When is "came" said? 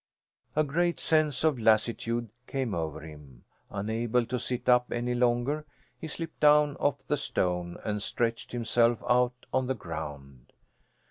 2.47-2.73